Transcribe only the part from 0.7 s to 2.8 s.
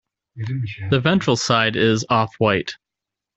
The ventral side is off-white.